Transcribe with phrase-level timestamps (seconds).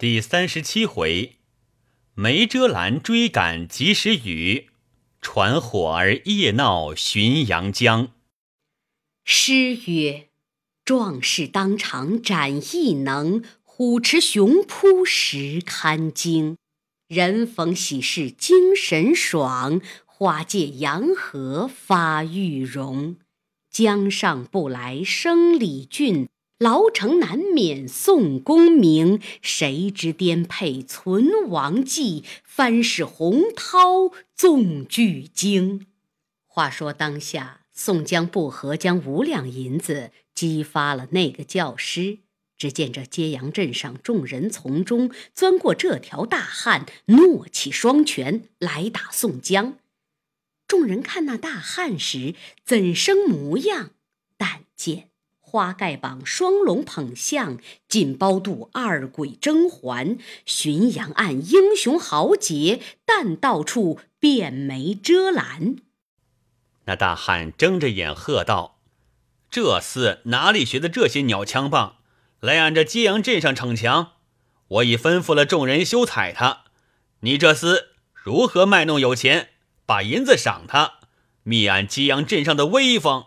[0.00, 1.36] 第三十七回，
[2.14, 4.70] 梅遮拦追赶及时雨，
[5.20, 8.08] 传火儿夜闹浔阳江。
[9.26, 10.30] 诗曰
[10.86, 16.56] ：“壮士当场斩异能，虎驰熊扑实堪惊。
[17.06, 23.16] 人逢喜事精神爽，花借阳和发玉容。
[23.70, 26.30] 江上不来生李俊。”
[26.60, 35.86] 牢城难免宋公明，谁知颠沛存亡计，翻使洪涛纵巨鲸。
[36.44, 42.18] 话说当下，宋江不和将五两银子激发了那个教师。
[42.58, 49.78] 只见这揭阳镇上众人从中钻过这条大汉，怒起双拳来打宋江。
[50.68, 52.34] 众人看那大汉时，
[52.66, 53.92] 怎生模样？
[54.36, 55.09] 但见。
[55.50, 57.58] 花盖膀，双龙捧相，
[57.88, 60.16] 锦包肚，二鬼争环。
[60.46, 65.74] 浔阳岸英雄豪杰，但到处遍梅遮拦。
[66.84, 68.78] 那大汉睁着眼喝道
[69.50, 71.96] ：“这厮哪里学的这些鸟枪棒，
[72.38, 74.12] 来俺这揭阳镇上逞强？
[74.68, 76.62] 我已吩咐了众人休踩他。
[77.22, 79.48] 你这厮如何卖弄有钱，
[79.84, 81.00] 把银子赏他，
[81.42, 83.24] 灭俺揭阳镇上的威风？”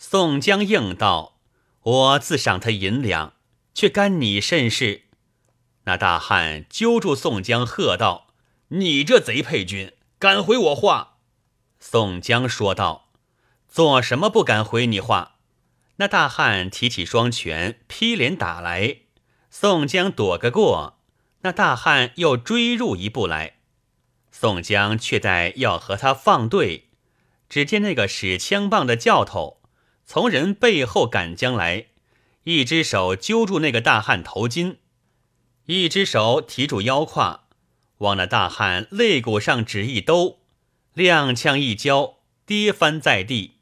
[0.00, 1.40] 宋江应道
[1.82, 3.34] ：“我自赏他银两，
[3.74, 5.02] 却干你甚事？”
[5.84, 8.28] 那大汉揪住宋江，喝道
[8.78, 11.16] ：“你这贼配军，敢回我话？”
[11.80, 13.10] 宋江说道
[13.68, 15.38] ：“做什么不敢回你话？”
[16.00, 18.98] 那大汉提起双拳，劈脸打来。
[19.50, 21.00] 宋江躲个过，
[21.40, 23.56] 那大汉又追入一步来。
[24.30, 26.90] 宋江却待要和他放对，
[27.48, 29.57] 只见那个使枪棒的教头。
[30.10, 31.88] 从人背后赶将来，
[32.44, 34.76] 一只手揪住那个大汉头巾，
[35.66, 37.44] 一只手提住腰胯，
[37.98, 40.38] 往那大汉肋骨上只一兜，
[40.94, 43.58] 踉跄一跤，跌翻在地。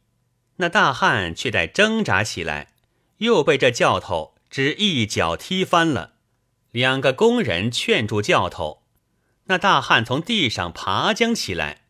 [0.58, 2.74] 那大汉却待挣扎起来，
[3.16, 6.12] 又被这教头只一脚踢翻了。
[6.70, 8.84] 两个工人劝住教头，
[9.46, 11.86] 那大汉从地上爬将起来，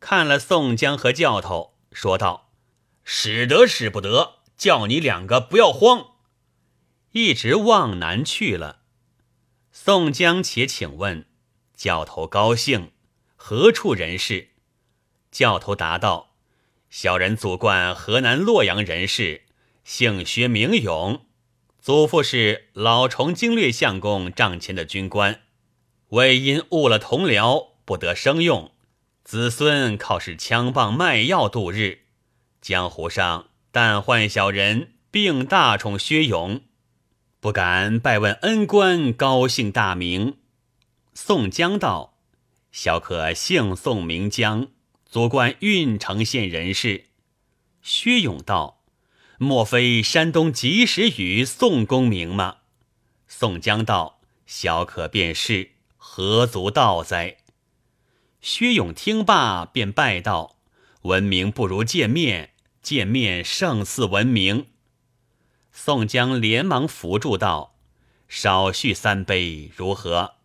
[0.00, 2.47] 看了宋江和教头，说道。
[3.10, 6.08] 使得使不得，叫你两个不要慌，
[7.12, 8.80] 一直往南去了。
[9.72, 11.24] 宋江且请问
[11.74, 12.92] 教头高兴，
[13.34, 14.50] 何处人士？
[15.30, 16.34] 教头答道
[16.90, 19.46] ：“小人祖贯河南洛阳人士，
[19.84, 21.24] 姓薛名勇，
[21.80, 25.40] 祖父是老崇经略相公帐前的军官，
[26.10, 28.70] 为因误了同僚，不得生用，
[29.24, 32.02] 子孙靠使枪棒卖药度日。”
[32.68, 36.60] 江湖上但唤小人并大宠薛勇，
[37.40, 40.36] 不敢拜问恩官，高姓大名？
[41.14, 42.18] 宋江道
[42.70, 44.68] ：“小可姓宋名江，
[45.06, 47.06] 祖贯郓城县人士。”
[47.80, 48.82] 薛勇道
[49.40, 52.58] ：“莫非山东及时雨宋公明吗？”
[53.26, 57.38] 宋江道：“小可便是，何足道哉？”
[58.42, 60.56] 薛勇听罢，便拜道。
[61.02, 62.50] 闻名不如见面，
[62.88, 64.68] 见面胜似闻名。
[65.70, 67.74] 宋江连忙扶住道
[68.28, 70.36] ：“少叙三杯，如何？”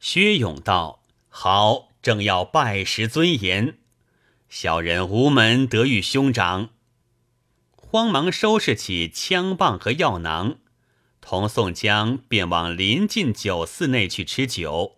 [0.00, 3.78] 薛勇道：“好，正要拜师尊严。
[4.48, 6.70] 小人无门得遇兄长。”
[7.70, 10.56] 慌忙收拾起枪棒和药囊，
[11.20, 14.96] 同宋江便往临近酒肆内去吃酒。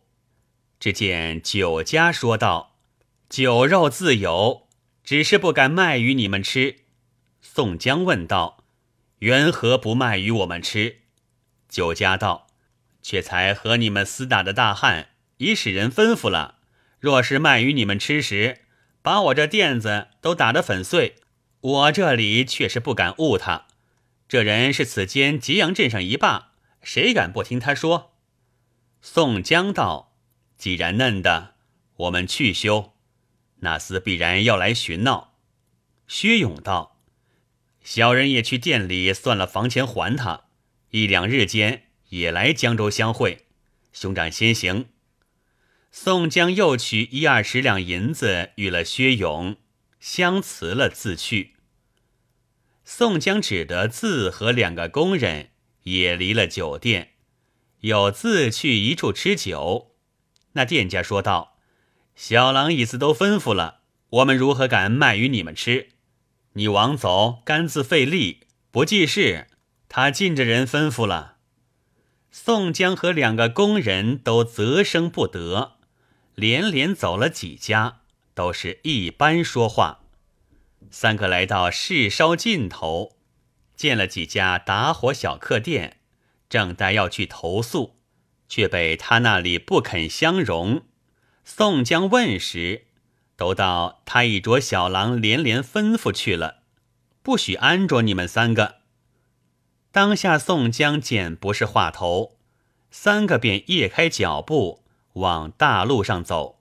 [0.81, 2.79] 只见酒家说道
[3.29, 4.63] ：“酒肉自有。”
[5.09, 6.81] 只是不敢卖与你们吃。
[7.41, 8.63] 宋江问道
[9.21, 10.99] ：“缘何不卖与我们吃？”
[11.67, 12.49] 酒家道
[13.01, 16.57] ：“却才和你们厮打的大汉已使人吩咐了，
[17.01, 18.61] 若是卖与你们吃时，
[19.01, 21.17] 把我这垫子都打得粉碎。
[21.63, 23.67] 我这里却是不敢误他。
[24.29, 26.53] 这人是此间吉阳镇上一霸，
[26.83, 28.13] 谁敢不听他说？”
[29.01, 30.13] 宋江道
[30.59, 31.55] ：“既然嫩的，
[31.97, 32.93] 我们去修。”
[33.61, 35.35] 那厮必然要来寻闹。
[36.07, 37.01] 薛勇道
[37.83, 40.45] ：“小人也去店里算了房钱还他，
[40.91, 43.47] 一两日间也来江州相会。
[43.93, 44.87] 兄长先行。”
[45.91, 49.57] 宋江又取一二十两银子与了薛勇，
[49.99, 51.57] 相辞了，自去。
[52.85, 55.51] 宋江只得自和两个工人
[55.83, 57.15] 也离了酒店，
[57.81, 59.97] 又自去一处吃酒。
[60.53, 61.58] 那店家说道。
[62.19, 65.91] 小郎意思都吩咐了，我们如何敢卖与你们吃？
[66.55, 68.41] 你枉走，甘自费力，
[68.73, 69.47] 不济事。
[69.89, 71.37] 他尽着人吩咐了。
[72.33, 75.77] 宋江和两个工人都啧声不得，
[76.35, 78.01] 连连走了几家，
[78.35, 80.01] 都是一般说话。
[80.91, 83.17] 三个来到市烧尽头，
[83.77, 85.99] 见了几家打火小客店，
[86.49, 87.95] 正待要去投诉，
[88.49, 90.83] 却被他那里不肯相容。
[91.51, 92.85] 宋江问时，
[93.35, 96.59] 都道他已着小郎连连吩咐去了，
[97.23, 98.83] 不许安着你们三个。
[99.91, 102.37] 当下宋江见不是话头，
[102.91, 104.85] 三个便夜开脚步
[105.15, 106.61] 往大路上走。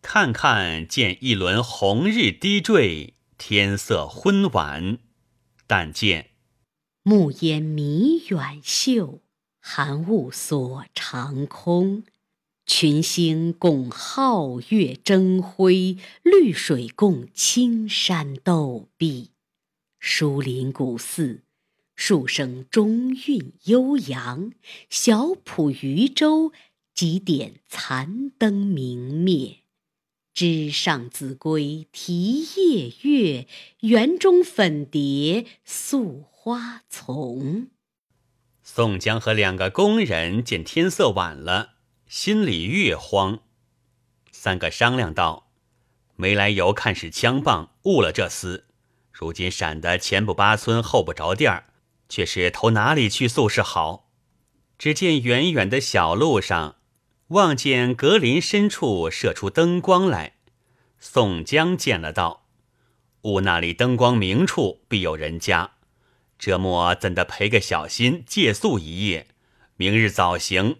[0.00, 4.98] 看看见一轮红日低坠，天色昏晚，
[5.66, 6.30] 但见
[7.02, 9.22] 暮烟迷远袖，
[9.60, 12.04] 寒雾锁长空。
[12.64, 19.30] 群星共皓月争辉，绿水共青山斗碧。
[19.98, 21.42] 疏林古寺，
[21.94, 24.50] 数声钟韵悠扬；
[24.88, 26.52] 小浦渔舟，
[26.94, 29.58] 几点残灯明灭。
[30.32, 33.46] 枝上子规啼夜月，
[33.80, 37.68] 园中粉蝶宿花丛。
[38.62, 41.71] 宋江和两个工人见天色晚了。
[42.12, 43.40] 心里越慌，
[44.30, 45.50] 三个商量道
[46.14, 48.64] ：“没来由，看是枪棒误了这厮。
[49.10, 51.72] 如今闪得前不八村后不着店儿，
[52.10, 54.10] 却是投哪里去诉是好？”
[54.78, 56.76] 只见远远的小路上，
[57.28, 60.34] 望见格林深处射出灯光来。
[60.98, 62.46] 宋江见了道
[63.24, 65.76] ：“雾那里灯光明处，必有人家。
[66.38, 69.28] 这末怎的赔个小心，借宿一夜，
[69.76, 70.76] 明日早行。”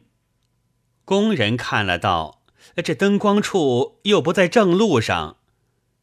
[1.13, 2.41] 工人看了道
[2.83, 5.37] ：“这灯光处又不在正路上。”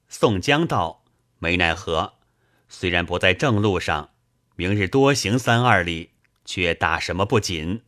[0.07, 1.03] 宋江道
[1.39, 2.19] ：“没奈何，
[2.67, 4.11] 虽然不在正路上，
[4.55, 6.11] 明日多行三二里，
[6.45, 7.81] 却打什么不紧。”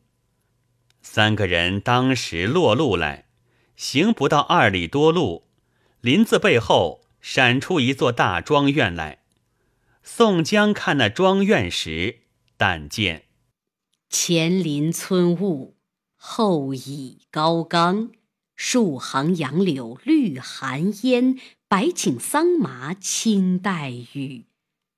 [1.03, 3.27] 三个人当时落路来，
[3.75, 5.47] 行不到二里多路，
[5.99, 9.19] 林子背后闪出一座大庄院来。
[10.01, 12.21] 宋江看那庄院时，
[12.57, 13.25] 但见
[14.09, 15.77] 前林村雾。
[16.23, 18.11] 后倚高冈，
[18.55, 24.45] 数行杨柳绿寒烟，百顷桑麻青带雨。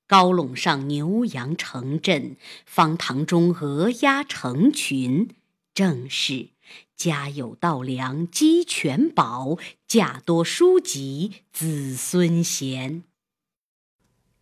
[0.06, 2.36] 高垄上牛羊成阵，
[2.66, 5.30] 方塘中鹅鸭成群。
[5.72, 6.50] 正是
[6.94, 9.56] 家有稻粱鸡犬饱，
[9.88, 13.02] 价多书籍子孙贤。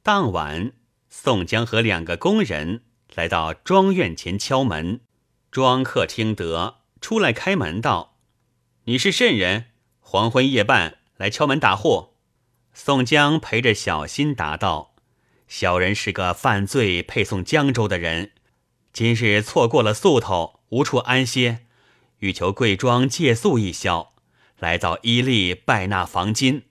[0.02, 0.72] 当晚，
[1.08, 2.82] 宋江和两个工人
[3.14, 5.00] 来到庄院前敲门。
[5.52, 8.16] 庄客听得，出来开门道
[8.84, 9.66] ：“你是甚人？
[10.00, 12.14] 黄昏夜半来敲门打货。”
[12.72, 14.94] 宋江陪着小心答道
[15.46, 18.32] ：“小人是个犯罪配送江州的人，
[18.94, 21.66] 今日错过了宿头，无处安歇，
[22.20, 24.14] 欲求贵庄借宿一宵，
[24.58, 26.62] 来到伊利拜纳房金。”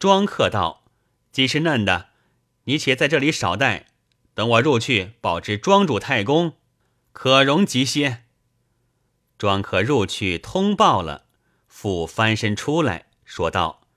[0.00, 0.82] 庄客道
[1.30, 2.08] ：“既是嫩的，
[2.64, 3.86] 你且在这里少待，
[4.34, 6.54] 等我入去报知庄主太公。”
[7.20, 8.22] 可容急些。
[9.38, 11.26] 庄客入去通报了，
[11.66, 13.88] 复翻身出来说道：“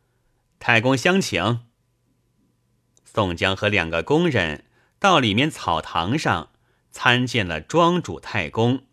[0.58, 1.68] 太公相请。”
[3.06, 4.66] 宋江和两个工人
[4.98, 6.50] 到里面草堂上
[6.90, 8.88] 参见了庄主太公。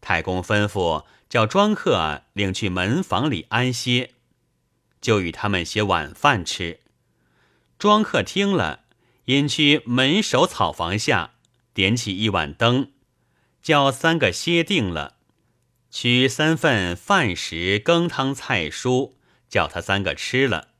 [0.00, 4.14] 太公吩咐叫庄客领去门房里安歇，
[5.02, 6.80] 就与他们些晚饭吃。
[7.78, 8.84] 庄客听了，
[9.26, 11.34] 引去门首草房下
[11.74, 12.92] 点起一碗灯。
[13.62, 15.16] 叫三个歇定了，
[15.88, 19.12] 取三份饭食、羹汤、菜蔬，
[19.48, 20.70] 叫他三个吃了。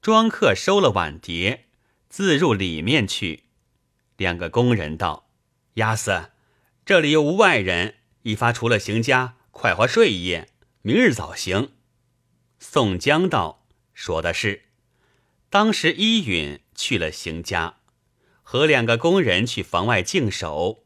[0.00, 1.66] 庄客收了碗碟，
[2.08, 3.44] 自入里面去。
[4.16, 5.30] 两个工人道
[5.74, 6.30] ：“押司，
[6.84, 10.48] 这里又无外人，一发除了行家，快活睡一夜，
[10.82, 11.72] 明日早行。”
[12.58, 14.64] 宋江道：“说的是。”
[15.48, 17.76] 当时依允去了行家，
[18.42, 20.84] 和两个工人去房外静守。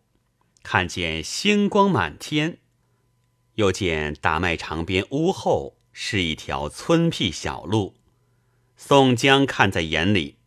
[0.68, 2.58] 看见星光满天，
[3.54, 7.94] 又见大麦场边屋后是一条村僻小路。
[8.76, 10.38] 宋江看在眼里，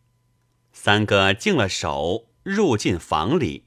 [0.73, 3.63] 三个净了手，入进房里，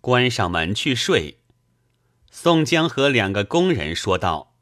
[0.00, 1.38] 关上门去睡。
[2.32, 4.56] 宋江和两个工人说道：“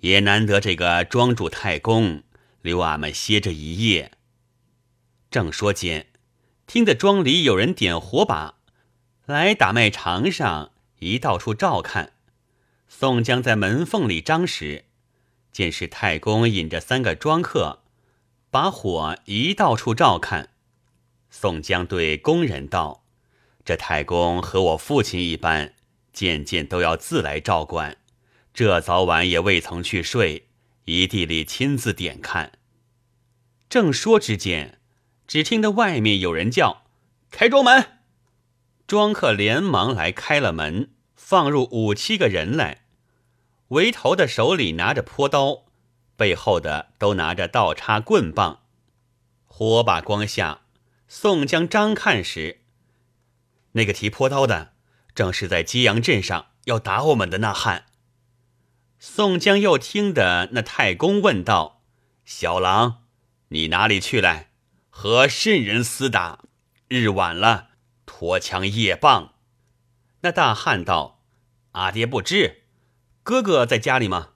[0.00, 2.24] 也难得这个庄主太公
[2.60, 4.12] 留俺们歇着一夜。”
[5.32, 6.08] 正说间，
[6.66, 8.58] 听得庄里有人点火把。
[9.26, 12.12] 来打麦场上一到处照看，
[12.88, 14.84] 宋江在门缝里张时，
[15.52, 17.82] 见是太公引着三个庄客，
[18.50, 20.50] 把火一到处照看。
[21.30, 23.04] 宋江对工人道
[23.64, 25.74] ：“这太公和我父亲一般，
[26.12, 27.98] 渐渐都要自来照管，
[28.52, 30.48] 这早晚也未曾去睡，
[30.86, 32.52] 一地里亲自点看。
[33.70, 34.80] 正说之间，
[35.28, 36.82] 只听得外面有人叫
[37.30, 38.00] ：“开庄门！”
[38.86, 42.84] 庄客连忙来开了门，放入五七个人来，
[43.68, 45.64] 围头的手里拿着坡刀，
[46.16, 48.60] 背后的都拿着倒叉棍棒。
[49.46, 50.62] 火把光下，
[51.08, 52.60] 宋江、张看时，
[53.72, 54.72] 那个提坡刀的，
[55.14, 57.86] 正是在激阳镇上要打我们的那汉。
[58.98, 61.82] 宋江又听得那太公问道
[62.24, 63.04] ：“小郎，
[63.48, 64.50] 你哪里去来？
[64.90, 66.40] 和甚人厮打？
[66.88, 67.70] 日晚了。”
[68.22, 69.34] 脱枪夜棒，
[70.20, 71.24] 那大汉道
[71.72, 72.62] ：“阿爹不知，
[73.24, 74.34] 哥哥在家里吗？”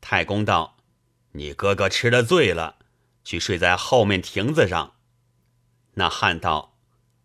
[0.00, 0.78] 太公道
[1.32, 2.76] ：“你哥哥吃了醉了，
[3.22, 4.94] 去睡在后面亭子上。”
[5.96, 6.78] 那汉道：“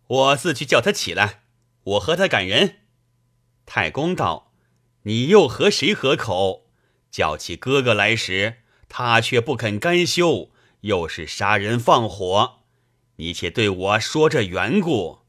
[0.08, 1.44] 我自去叫他起来，
[1.84, 2.80] 我和他赶人。”
[3.66, 4.52] 太公道
[5.04, 6.68] ：“你又和谁合口？
[7.10, 8.58] 叫起哥哥来时，
[8.90, 12.64] 他却不肯甘休，又是杀人放火，
[13.16, 15.20] 你且对我说这缘故。”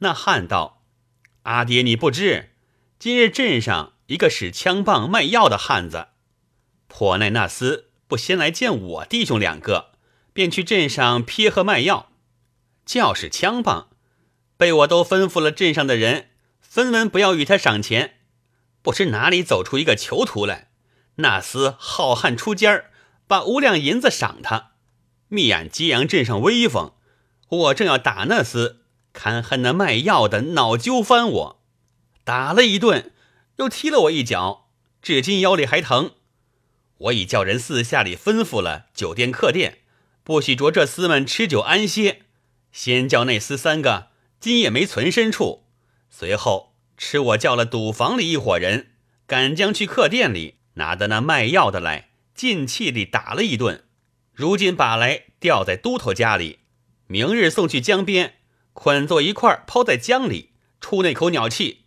[0.00, 0.84] 那汉道
[1.42, 2.50] ：“阿爹，你不知，
[2.98, 6.08] 今日镇上一个使枪棒卖药的汉子，
[6.86, 9.92] 颇耐那厮不先来见我弟兄两个，
[10.32, 12.12] 便去镇上撇和卖药，
[12.86, 13.88] 叫使枪棒，
[14.56, 16.28] 被我都吩咐了镇上的人，
[16.60, 18.18] 分文不要与他赏钱。
[18.82, 20.70] 不知哪里走出一个囚徒来，
[21.16, 22.90] 那厮好汉出尖儿，
[23.26, 24.70] 把五两银子赏他，
[25.26, 26.92] 密俺揭阳镇上威风。
[27.48, 28.76] 我正要打那厮。”
[29.12, 31.62] 看恨那卖药的恼揪翻我，
[32.24, 33.12] 打了一顿，
[33.56, 34.68] 又踢了我一脚，
[35.02, 36.12] 至今腰里还疼。
[36.98, 39.78] 我已叫人四下里吩咐了酒店客店，
[40.22, 42.22] 不许着这厮们吃酒安歇。
[42.72, 44.08] 先叫那厮三个
[44.40, 45.64] 今夜没存身处，
[46.10, 48.90] 随后吃我叫了赌房里一伙人，
[49.26, 53.84] 赶将去客店里拿的那卖药的来，尽气地打了一顿。
[54.32, 56.60] 如今把来吊在都头家里，
[57.06, 58.37] 明日送去江边。
[58.80, 61.86] 捆作一块抛在江里，出那口鸟气，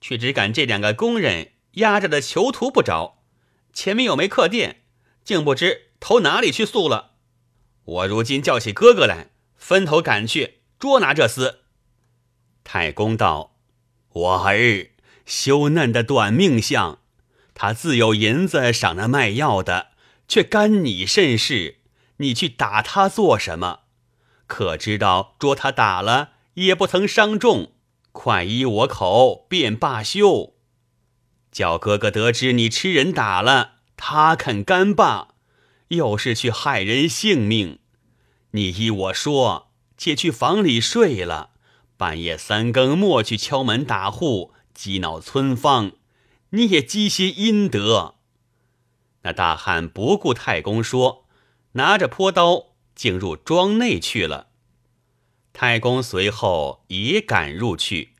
[0.00, 3.24] 却只赶这两个工人压着的囚徒不着。
[3.72, 4.82] 前面有没客店，
[5.24, 7.14] 竟不知投哪里去宿了。
[7.84, 11.56] 我如今叫起哥哥来，分头赶去捉拿这厮。
[12.62, 13.56] 太公道
[14.14, 14.90] ：“我儿
[15.26, 17.00] 羞嫩的短命相，
[17.52, 19.88] 他自有银子赏那卖药的，
[20.28, 21.78] 却干你甚事？
[22.18, 23.80] 你去打他做什么？”
[24.52, 27.72] 可知道捉他打了也不曾伤重，
[28.12, 30.52] 快依我口便罢休。
[31.50, 35.28] 叫哥哥得知你吃人打了，他肯干罢，
[35.88, 37.78] 又是去害人性命。
[38.50, 41.52] 你依我说，且去房里睡了，
[41.96, 45.92] 半夜三更莫去敲门打户，激恼村坊，
[46.50, 48.16] 你也积些阴德。
[49.22, 51.24] 那大汉不顾太公说，
[51.72, 52.71] 拿着坡刀。
[52.94, 54.48] 竟入庄内去了。
[55.52, 58.14] 太公随后也赶入去。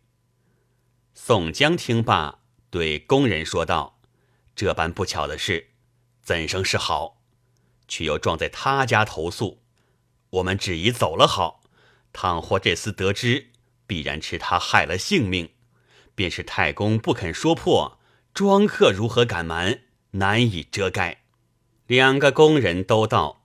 [1.14, 4.00] 宋江听罢，对工人说道
[4.54, 5.70] ：“这般不巧的事，
[6.22, 7.22] 怎生是好？
[7.88, 9.62] 却又撞在他家投宿，
[10.30, 11.62] 我们只宜走了好。
[12.12, 13.50] 倘或这厮得知，
[13.86, 15.50] 必然吃他害了性命。
[16.14, 17.98] 便是太公不肯说破，
[18.34, 19.82] 庄客如何敢瞒？
[20.12, 21.24] 难以遮盖。”
[21.86, 23.41] 两个工人都道。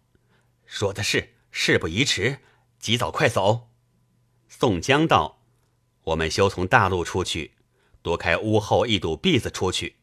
[0.67, 2.39] 说的是，事不宜迟，
[2.77, 3.69] 及早快走。
[4.49, 5.41] 宋江道
[6.03, 7.53] ：“我们休从大路出去，
[8.01, 9.95] 躲开屋后一堵壁子出去。”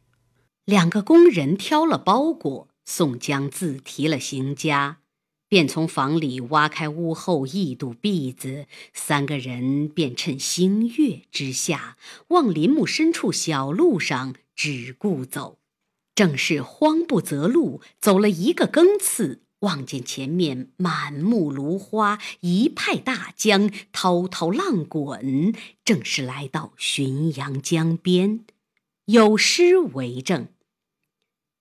[0.65, 5.01] 两个工人挑了包裹，宋江自提了行家，
[5.49, 15.59] 便从房里挖开屋后一堵壁子，三个人便趁星月之下，往林木深处小路上只顾走。
[16.15, 19.44] 正是慌不择路，走了一个更次。
[19.61, 28.45] 望见前面满目芦花，一派大江，滔滔浪滚，正是来到浔阳江边。
[29.07, 30.49] 有诗为证：“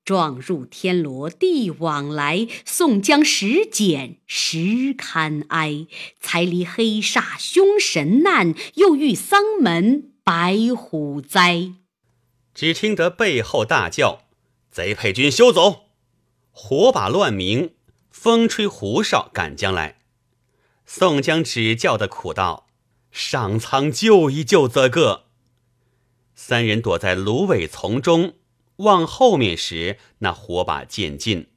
[0.04, 5.88] 撞入天罗地网来，宋江使剪实堪哀。
[6.20, 11.74] 才离黑煞凶神难，又遇丧门白虎灾。”
[12.54, 14.24] 只听得背后大叫
[14.70, 15.86] ：“贼配军休走！”
[16.52, 17.72] 火把乱鸣。
[18.13, 20.00] 风吹胡哨赶将来，
[20.86, 22.67] 宋江只叫的苦道
[23.12, 25.25] ：“上苍救一救这个！”
[26.36, 28.36] 三人躲在芦苇丛中，
[28.77, 31.50] 望后面时，那火把渐近，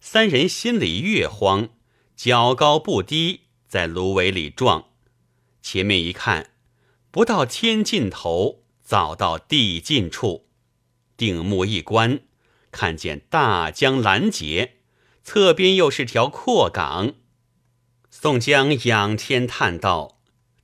[0.00, 1.68] 三人心里越慌，
[2.16, 4.86] 脚高不低，在芦苇里撞。
[5.60, 6.52] 前面一看，
[7.10, 10.48] 不到天尽头，早到地尽处，
[11.16, 12.20] 定目一观，
[12.72, 14.78] 看见大江拦截，
[15.24, 17.14] 侧边又是条阔港。
[18.10, 20.18] 宋江仰天叹道：“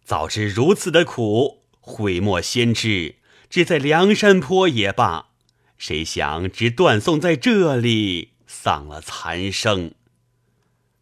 [0.05, 3.17] 早知如此的苦，悔莫先知，
[3.49, 5.31] 只在梁山坡也罢。
[5.79, 9.95] 谁想只断送在这里，丧了残生。”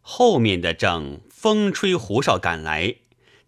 [0.01, 2.95] 后面的正风吹胡哨赶来，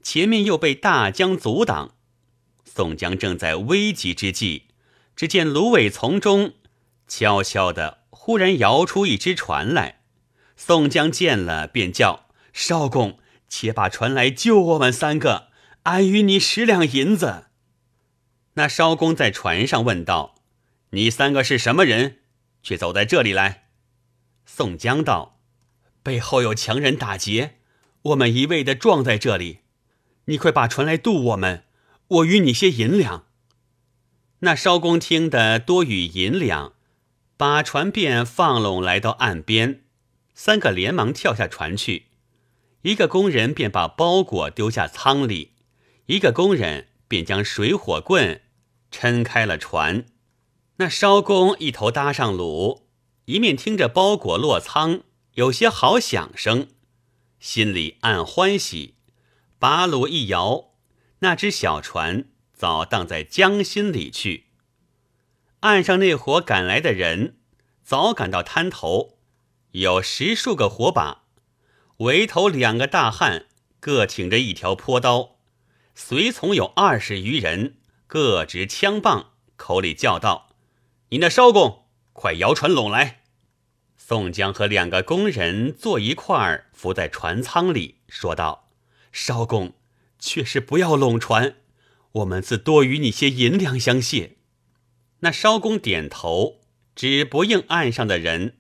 [0.04, 1.96] 前面又被大江阻挡。
[2.66, 4.66] 宋江正在危急之际，
[5.16, 6.54] 只见芦苇丛中
[7.08, 10.01] 悄悄的忽然摇出一只船来。
[10.64, 12.28] 宋江见了，便叫。
[12.54, 13.18] 少公，
[13.50, 15.48] 且把船来救我们三个，
[15.84, 17.46] 俺与你十两银子。
[18.54, 20.36] 那艄公在船上问道
[20.92, 22.20] ：“你三个是什么人？
[22.62, 23.70] 却走在这里来？”
[24.46, 25.40] 宋江道
[26.04, 27.56] ：“背后有强人打劫，
[28.04, 29.62] 我们一味的撞在这里。
[30.26, 31.64] 你快把船来渡我们，
[32.08, 33.26] 我与你些银两。”
[34.42, 36.74] 那艄公听得多与银两，
[37.36, 39.82] 把船便放拢来到岸边，
[40.44, 42.08] 三个连忙跳下船去。
[42.82, 45.52] 一个工人便把包裹丢下舱里，
[46.08, 48.42] 一个工人便将水火棍
[48.90, 50.08] 撑开了船。
[50.78, 52.82] 那艄公一头搭上橹，
[53.26, 55.02] 一面听着包裹落舱
[55.36, 56.70] 有些好响声，
[57.40, 58.96] 心里暗欢喜，
[59.60, 60.72] 把橹一摇，
[61.20, 64.46] 那只小船早荡在江心里去。
[65.60, 67.38] 岸上那伙赶来的人
[67.84, 69.20] 早赶到滩头，
[69.72, 71.24] 有十数个火把。
[71.98, 73.46] 围头两个大汉
[73.80, 75.38] 各挺着一条坡刀，
[75.94, 80.50] 随从有二十余人，各执枪棒，口里叫道
[81.10, 83.22] ：“你那艄公，快摇船拢来！”
[83.96, 88.70] 宋江和两个工人坐一块儿，伏在船舱里，说道
[89.14, 89.74] ：“艄公，
[90.20, 91.56] 却是不要拢船，
[92.14, 94.38] 我们自多与你些银两相谢。”
[95.24, 96.62] 那艄公点头，
[96.96, 98.58] 只不应岸上的人。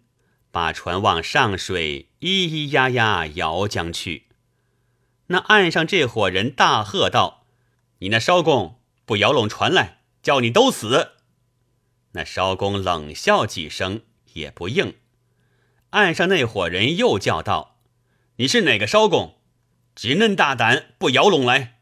[0.51, 4.27] 把船往上水咿咿呀呀摇将去，
[5.27, 7.46] 那岸上这伙人大喝道
[8.00, 11.14] ：“你那艄公不摇拢船来，叫你都死！”
[12.11, 14.01] 那艄公冷笑几声，
[14.33, 14.96] 也不应。
[15.92, 17.77] 岸上那伙人又叫道
[18.35, 19.37] ：“你是哪个艄公？
[19.96, 21.79] 只嫩大胆，不摇拢来！”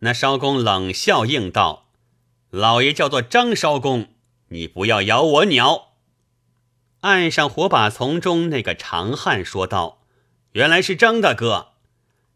[0.00, 1.90] 那艄公冷笑应道
[2.50, 4.14] ：“老爷叫做张艄公，
[4.48, 5.88] 你不要咬我鸟。”
[7.00, 10.02] 岸上火把丛中那个长汉说道
[10.52, 11.72] ：“原来是张大哥，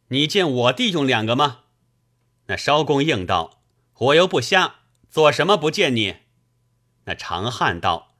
[0.09, 1.64] 你见我弟兄两个吗？”
[2.48, 3.62] 那艄公应道
[3.98, 4.77] ：“我又不瞎，
[5.11, 6.16] 做什么不见你？”
[7.05, 8.14] 那长汉道：“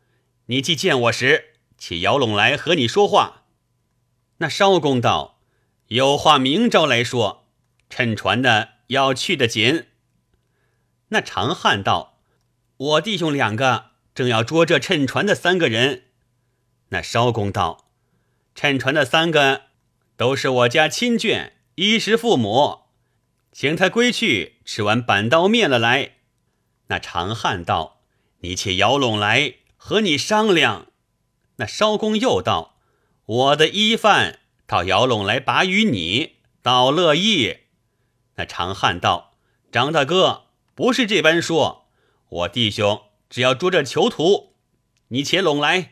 [0.47, 3.45] 你既见我时，且摇拢来和你说话。”
[4.39, 5.41] 那艄公道
[5.89, 7.47] ：“有话明朝来说，
[7.89, 9.87] 趁船的要去的紧。”
[11.09, 12.19] 那长汉道
[12.77, 16.03] ：“我弟兄两个正要捉这趁船的三个人。”
[16.95, 17.87] 那艄公道
[18.55, 19.63] ：“乘船的三个
[20.17, 22.83] 都是我家亲眷，衣食父母，
[23.51, 26.13] 请他归去吃完板刀面了来。”
[26.87, 28.01] 那长汉道
[28.43, 30.87] ：“你且摇拢来，和你商量。”
[31.59, 32.77] 那艄公又道
[33.27, 37.57] ：“我的衣饭倒摇拢来把与你，倒乐意。”
[38.39, 39.33] 那长汉道
[39.73, 40.45] ：“张大哥
[40.77, 41.89] 不是这般说，
[42.29, 44.55] 我弟兄只要捉这囚徒，
[45.09, 45.91] 你且拢来。”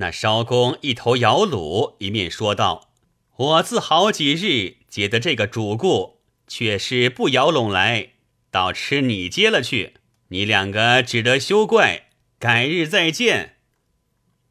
[0.00, 2.90] 那艄公一头摇橹，一面说道
[3.36, 8.12] ：“我自好几日接的这个主顾，却是不摇拢来，
[8.50, 9.98] 倒吃你接了去。
[10.28, 12.08] 你两个只得休怪，
[12.38, 13.56] 改日再见。”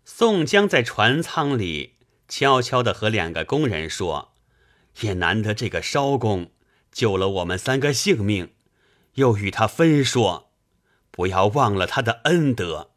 [0.05, 1.95] 宋江在船舱里
[2.27, 4.33] 悄悄地和两个工人说
[5.01, 6.51] ：“也难得这个艄公
[6.91, 8.53] 救了我们三个性命，
[9.15, 10.51] 又与他分说，
[11.09, 12.91] 不要忘了他的恩德。”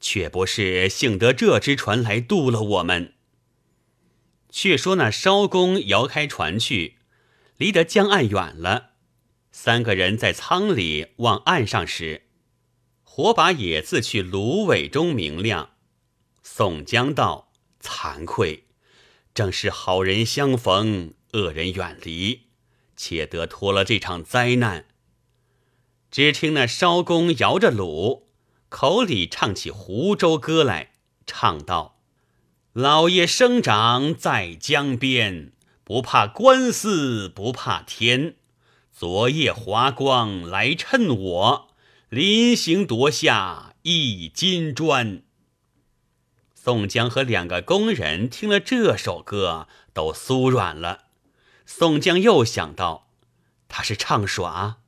[0.00, 3.14] 却不是幸得这只船来渡了我们。
[4.50, 6.96] 却说那艄公摇开船去，
[7.56, 8.90] 离得江岸远了。
[9.52, 12.22] 三个人在舱里望岸上时，
[13.02, 15.70] 火把也自去芦苇中明亮。
[16.42, 18.64] 宋江道：“惭愧，
[19.34, 22.46] 正是好人相逢，恶人远离，
[22.96, 24.86] 且得脱了这场灾难。”
[26.10, 28.29] 只听那艄公摇着橹。
[28.70, 30.92] 口里唱起湖州歌来，
[31.26, 31.98] 唱道
[32.72, 35.52] ：“老爷生长在江边，
[35.82, 38.36] 不怕官司不怕天。
[38.92, 41.68] 昨夜华光来趁我，
[42.08, 45.24] 临行夺下一金砖。”
[46.54, 51.06] 宋江和两个工人听了这首歌，都酥软了。
[51.66, 53.08] 宋江又想到，
[53.66, 54.78] 他是唱耍。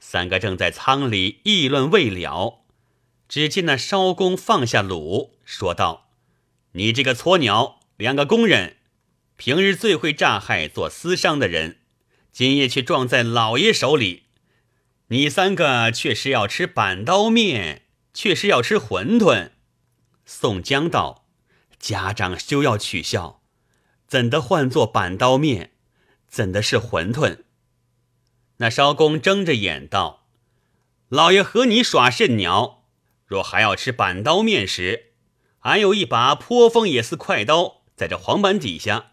[0.00, 2.64] 三个正在舱里议论未了，
[3.28, 6.08] 只见那艄公放下弩，说道
[6.72, 8.76] ：“你这个撮鸟，两个工人，
[9.36, 11.78] 平日最会诈害做私商的人，
[12.32, 14.24] 今夜却撞在老爷手里。
[15.08, 17.82] 你三个却是要吃板刀面，
[18.14, 19.50] 却是要吃馄饨。”
[20.24, 21.26] 宋江道
[21.78, 23.42] ：“家长休要取笑，
[24.06, 25.72] 怎的唤作板刀面？
[26.28, 27.44] 怎的是馄饨？”
[28.58, 30.26] 那艄公睁着眼道
[31.08, 32.75] ：“老爷和你耍甚鸟？
[33.26, 35.12] 若还要吃板刀面时，
[35.60, 39.12] 俺有一把颇风也似快刀，在这黄板底下。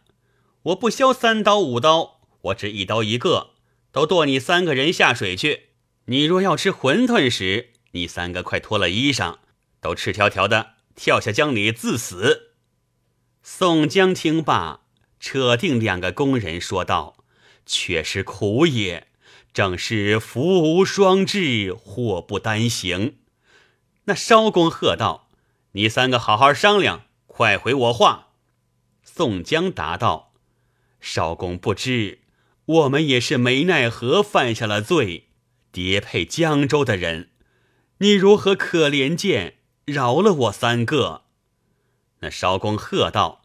[0.63, 3.51] 我不削三刀五刀，我只一刀一个，
[3.91, 5.69] 都剁你三个人下水去。
[6.05, 9.37] 你若要吃馄饨时，你三个快脱了衣裳，
[9.81, 12.51] 都赤条条的跳下江里自死。”
[13.41, 14.81] 宋江听罢，
[15.19, 17.17] 扯定两个工人说道
[17.65, 19.07] ：“却是苦也。”
[19.53, 23.17] 正是福无双至，祸不单行。
[24.05, 25.29] 那艄公喝道
[25.73, 28.29] ：“你三个好好商量，快回我话。”
[29.03, 30.33] 宋江答道
[31.01, 32.19] ：“艄公不知，
[32.65, 35.27] 我们也是没奈何犯下了罪，
[35.71, 37.29] 叠配江州的人，
[37.99, 41.23] 你如何可怜见，饶了我三个？”
[42.19, 43.43] 那艄公喝道：“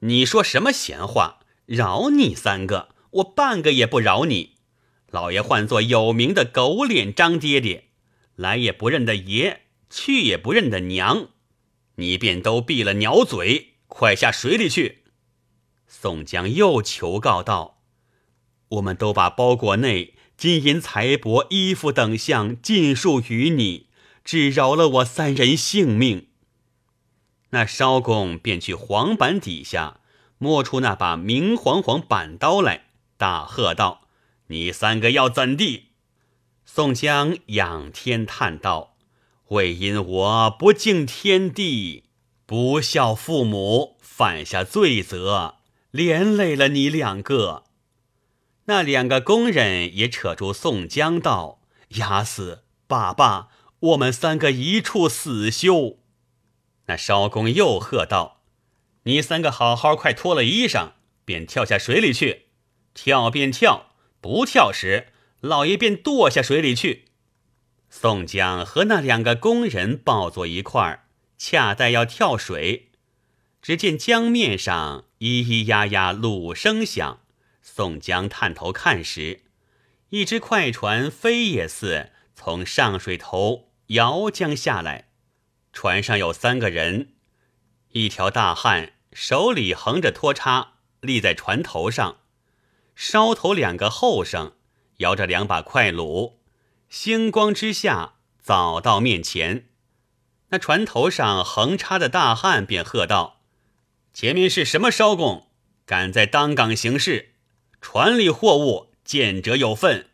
[0.00, 1.40] 你说什么闲话？
[1.66, 4.54] 饶你三个，我半个也不饶你。”
[5.10, 7.88] 老爷唤作有名的狗脸张爹爹，
[8.34, 11.28] 来也不认得爷，去也不认得娘，
[11.96, 15.04] 你便都闭了鸟嘴，快下水里去。
[15.86, 17.82] 宋江又求告道
[18.68, 23.86] ：“我们都把包裹内金银财帛、衣服等项尽数与你，
[24.24, 26.28] 只饶了我三人性命。”
[27.50, 30.00] 那艄公便去黄板底下
[30.38, 34.08] 摸出那把明晃晃板刀来，大喝道。
[34.48, 35.86] 你三个要怎地？
[36.64, 38.95] 宋江仰天叹道
[39.48, 42.04] ：“为因我不敬天地，
[42.44, 45.56] 不孝父母，犯下罪责，
[45.90, 47.64] 连累了你两个。”
[48.66, 51.60] 那两个工人也扯住宋江道
[51.98, 55.98] ：“压死爸爸，我们三个一处死休。”
[56.86, 58.42] 那艄公又喝道
[59.04, 60.92] ：“你三个好好快脱了衣裳，
[61.24, 62.46] 便跳下水里去，
[62.94, 67.05] 跳便跳。”不跳时，老爷便堕下水里去。
[67.88, 71.06] 宋江和那两个工人抱坐一块儿，
[71.38, 72.90] 恰待要跳水，
[73.62, 77.20] 只见江面上咿咿呀呀橹声响。
[77.62, 79.42] 宋江探头看时，
[80.10, 85.08] 一只快船飞也似从上水头摇江下来，
[85.72, 87.14] 船上有三个人，
[87.92, 92.18] 一条大汉手里横着拖叉，立在船头上。
[92.94, 94.54] 梢头两个后生
[94.98, 96.34] 摇着两把快橹，
[96.88, 99.68] 星光之下早到面前。
[100.48, 103.42] 那船头上横插的大汉便喝道
[104.14, 105.48] ：“前面是什么艄公？
[105.84, 107.34] 敢在当港行事？
[107.80, 110.10] 船里货物见者有份。”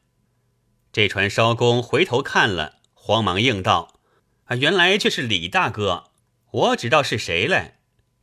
[0.93, 4.01] 这船艄公回头看了，慌忙应道
[4.45, 6.11] ：“啊，原来却是李大哥。
[6.51, 7.77] 我知道是谁嘞。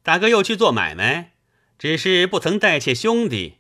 [0.03, 1.33] 大哥又去做买卖，
[1.77, 3.57] 只是不曾带切兄弟。”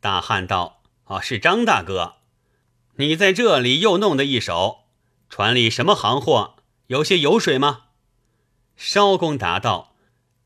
[0.00, 2.16] 大汉道：“啊，是张大哥，
[2.96, 4.84] 你在这里又弄得一手，
[5.28, 6.56] 船里什么行货？
[6.88, 7.84] 有些油水吗？”
[8.76, 9.96] 艄公答道：“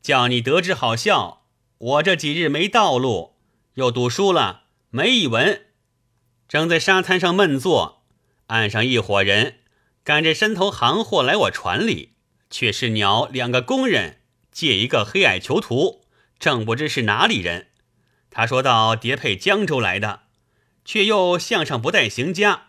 [0.01, 1.45] 叫你得知好笑，
[1.77, 3.35] 我这几日没道路，
[3.73, 5.65] 又赌输了，没一文，
[6.47, 8.03] 正在沙滩上闷坐，
[8.47, 9.59] 岸上一伙人
[10.03, 12.13] 赶着山头行货来我船里，
[12.49, 16.05] 却是鸟两个工人借一个黑矮囚徒，
[16.39, 17.67] 正不知是哪里人。”
[18.31, 20.21] 他说到叠配江州来的，
[20.87, 22.67] 却又项上不带行家。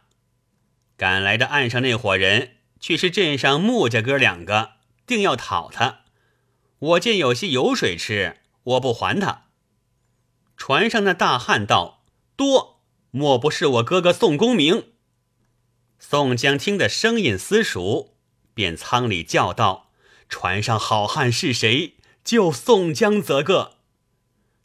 [0.96, 4.72] 赶来的岸上那伙人，却是镇上木家哥两个，
[5.06, 6.00] 定要讨他。
[6.80, 9.44] 我见有些油水吃，我不还他。
[10.56, 12.02] 船上那大汉道
[12.34, 12.80] ：“多，
[13.12, 14.88] 莫不是我哥哥宋公明？”
[16.00, 18.16] 宋江听得声音私熟，
[18.52, 19.92] 便舱里叫道
[20.28, 21.94] ：“船上好汉是谁？
[22.24, 23.76] 就宋江则个。”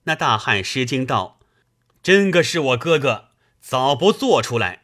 [0.06, 1.40] 那大汉失惊道
[2.02, 3.30] ：“真个是我哥哥，
[3.64, 4.84] 早不做出来。”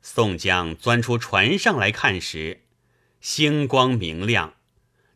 [0.00, 2.62] 宋江钻出船上来看时，
[3.20, 4.54] 星光明亮。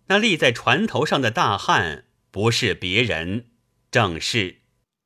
[0.09, 3.47] 那立在船头上的大汉不是别人，
[3.91, 4.59] 正是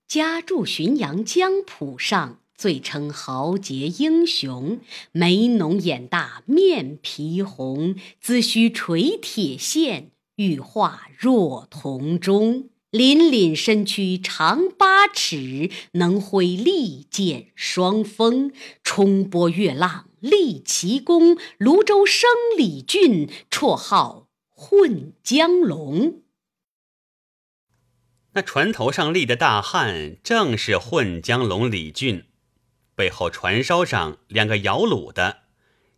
[0.09, 4.81] 家住浔阳江浦上，最称豪杰英雄，
[5.12, 12.70] 眉浓眼大，面皮红，髭须垂铁线，玉化若铜钟。
[12.92, 18.53] 凛凛身躯长八尺，能挥利剑双锋，
[18.85, 21.37] 冲波跃浪立奇功。
[21.59, 26.22] 泸州生李俊，绰号混江龙。
[28.35, 32.27] 那船头上立的大汉，正是混江龙李俊。
[32.94, 35.38] 背后船梢上两个摇橹的，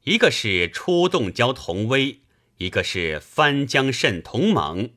[0.05, 2.23] 一个是出洞蛟童威，
[2.57, 4.91] 一个是翻江蜃童猛。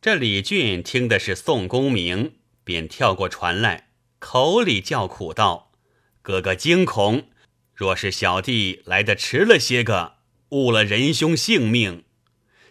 [0.00, 3.88] 这李俊听的是宋公明，便跳过船来，
[4.20, 5.72] 口里叫苦道
[6.22, 7.28] ：“哥哥惊恐，
[7.74, 10.18] 若是小弟来的迟了些个，
[10.50, 12.04] 误了仁兄性命。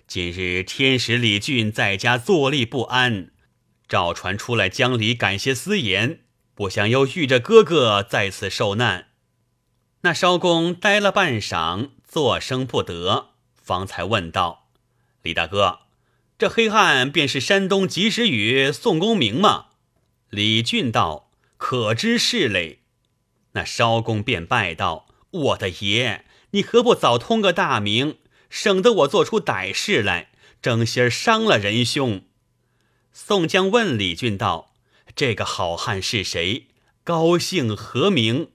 [0.07, 3.31] 今日天使李俊在家坐立不安，
[3.89, 6.21] 召船出来江里感些私言。”
[6.55, 9.09] 不想又遇着哥哥在此受难，
[10.01, 14.71] 那艄公呆了半晌，作声不得，方才问道
[15.21, 15.81] ：“李大哥，
[16.37, 19.67] 这黑汉便是山东及时雨宋公明吗？”
[20.29, 22.79] 李俊道：“可知是嘞。”
[23.53, 28.17] 那艄公便拜道：“我的爷，你何不早通个大名，
[28.49, 30.29] 省得我做出歹事来，
[30.61, 32.23] 争先伤了仁兄。”
[33.11, 34.73] 宋江问李俊道。
[35.15, 36.67] 这个好汉是谁？
[37.03, 38.49] 高姓何名？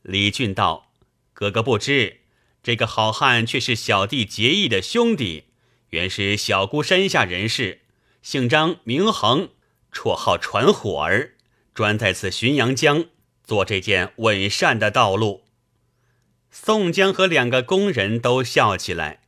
[0.00, 0.92] 李俊道
[1.34, 2.20] ：“哥哥不知，
[2.62, 5.44] 这个好汉却是小弟结义的兄弟，
[5.94, 7.82] 原是小姑山下人士，
[8.20, 9.50] 姓张名恒，
[9.92, 11.34] 绰号传火儿，
[11.72, 13.04] 专在此浔阳江
[13.44, 15.44] 做这件稳善的道路。”
[16.50, 19.20] 宋江和两个工人都笑起来。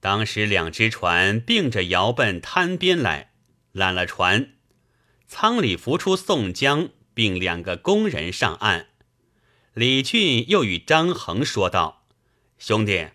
[0.00, 3.32] 当时两只船并着摇奔滩边来，
[3.72, 4.50] 揽了船。
[5.26, 8.88] 舱里浮出宋江，并两个工人上岸。
[9.72, 12.04] 李俊又与张衡说道
[12.58, 13.08] ：“兄弟，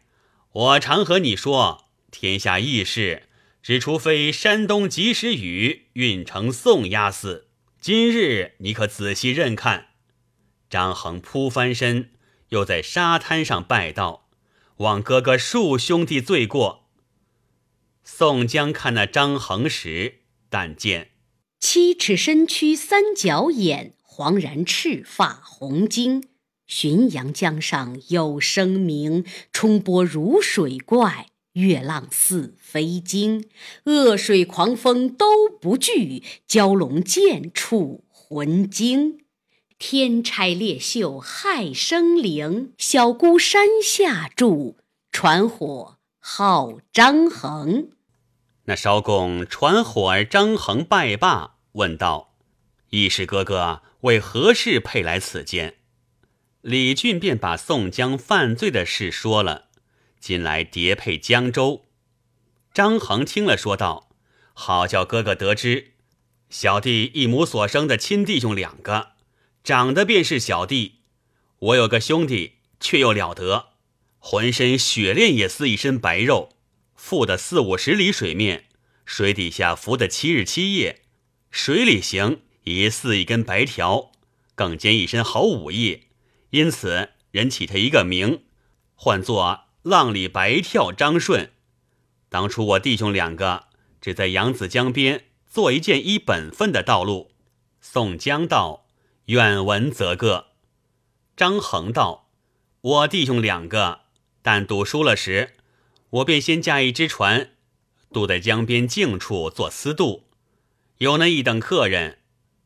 [0.52, 3.24] 我常和你说，天下义事，
[3.62, 7.48] 只除非山东及时雨运城宋押司。
[7.80, 9.88] 今日你可仔细认看。”
[10.70, 12.12] 张衡扑翻身，
[12.50, 14.28] 又在沙滩上拜道
[14.78, 16.90] ：“望哥哥恕兄弟罪过。”
[18.04, 20.20] 宋江看那张衡时，
[20.50, 21.12] 但见。
[21.60, 26.24] 七尺身躯三角眼，黄然赤发红巾。
[26.68, 33.50] 浔阳江上有声名，冲波如水怪，月浪似飞鲸。
[33.86, 39.20] 恶水狂风都不惧，蛟龙见处魂惊。
[39.78, 44.78] 天差烈秀害生灵，小姑山下住，
[45.12, 47.90] 传火号张衡。
[48.66, 52.36] 那艄公传火儿张衡拜罢，问道
[52.92, 55.76] ：“义士哥哥为何事配来此间？”
[56.62, 59.69] 李俊便把宋江犯罪的事说了。
[60.20, 61.86] 近来叠配江州，
[62.74, 64.10] 张衡听了，说道
[64.54, 65.94] ：“好叫哥哥得知，
[66.50, 69.14] 小弟一母所生的亲弟兄两个，
[69.64, 71.00] 长得便是小弟。
[71.60, 73.70] 我有个兄弟，却又了得，
[74.18, 76.50] 浑身雪练也似一身白肉。”
[76.96, 78.66] 浮的四五十里水面，
[79.06, 81.04] 水底下浮的七日七夜，
[81.50, 84.12] 水里行也似一根白条，
[84.54, 86.08] 更兼一身好武艺，
[86.50, 88.44] 因此人起他一个名，
[88.96, 91.52] 唤作浪里白跳张顺。
[92.30, 93.68] 当初我弟兄两个
[94.02, 97.32] 只在扬子江边做一件依本分的道路。
[97.82, 98.86] 宋江道
[99.26, 100.48] ：“愿闻则个。”
[101.36, 102.30] 张衡道
[102.82, 104.02] ：“我弟兄两个，
[104.42, 105.56] 但赌输了时。”
[106.12, 107.52] 我便先驾一只船，
[108.12, 110.28] 渡在江边静处做私渡。
[110.98, 112.18] 有那一等客人，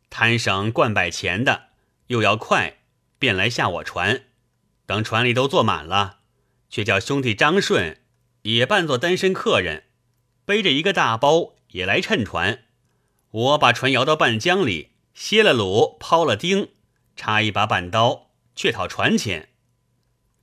[0.09, 1.63] 贪省灌百钱的，
[2.07, 2.77] 又要快，
[3.19, 4.27] 便来下我船。
[4.85, 6.19] 等船里都坐满了，
[6.73, 7.99] 却叫兄弟张顺
[8.41, 9.83] 也扮作单身客人，
[10.43, 12.63] 背着一个大包也来乘船。
[13.29, 16.69] 我把船摇到半江里，歇了橹，抛了钉，
[17.15, 19.49] 插一把板刀，却讨船钱。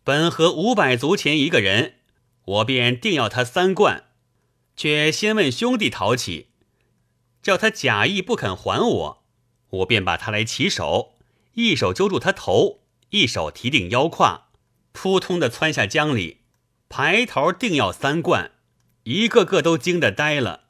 [0.04, 1.94] 本合五百足钱一个人。
[2.44, 4.04] 我便定要他三贯，
[4.76, 6.50] 却先问兄弟讨起，
[7.42, 9.24] 叫他假意不肯还我，
[9.70, 11.14] 我便把他来起手，
[11.54, 14.49] 一手揪住他头，一手提定腰胯，
[15.02, 16.42] 扑通的窜下江里，
[16.90, 18.50] 排头定要三贯，
[19.04, 20.64] 一个个都惊得呆了，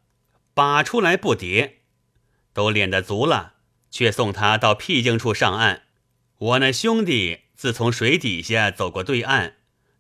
[0.55, 1.73] 把出来不迭，
[2.53, 3.55] 都练得足了，
[3.90, 5.83] 却送他到僻静处上岸。
[6.38, 9.57] 我那兄弟自从水底下走过对岸，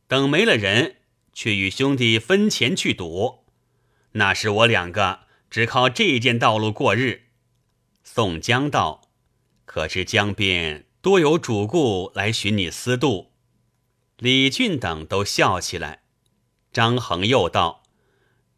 [0.06, 0.98] 等没了人。
[1.32, 3.46] 却与兄弟分钱去赌，
[4.12, 7.22] 那时我两个只靠这件道路过日。
[8.04, 9.10] 宋江道
[9.66, 13.29] ：“可知江边多有主顾来寻你私渡？”
[14.20, 16.02] 李俊等都笑起来。
[16.74, 17.82] 张衡又道：“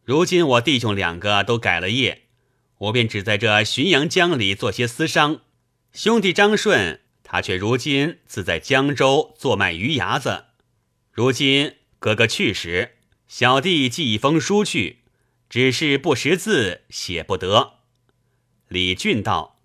[0.03, 2.23] 如今我弟兄两个都改了业，
[2.79, 5.39] 我便只在这浔阳江里做些私商。
[5.93, 10.47] 兄弟张顺，他却如今自在江州做卖鱼牙子。
[11.11, 12.97] 如今哥哥去时，
[13.29, 15.03] 小弟寄一封书去，
[15.49, 17.75] 只是不识字，写不得。
[18.67, 19.61] 李俊道：“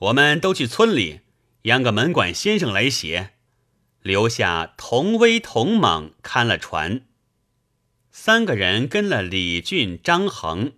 [0.00, 1.20] 我们都去村里，
[1.62, 3.30] 央个门管先生来写。”
[4.02, 7.02] 留下同威、同猛看了船，
[8.10, 10.72] 三个人跟了李俊、张衡，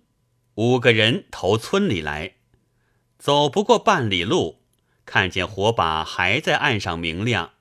[0.55, 2.35] 五个人投村里来。
[3.19, 4.63] 走不过半里路，
[5.07, 7.53] 看见火把还在岸上明亮。